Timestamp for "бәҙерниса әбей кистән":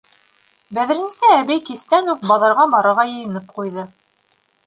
0.77-2.09